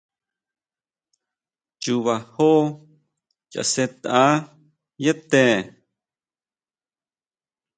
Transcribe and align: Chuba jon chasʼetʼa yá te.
Chuba 1.81 2.15
jon 2.33 2.65
chasʼetʼa 3.51 4.21
yá 5.03 5.13
te. 5.29 5.43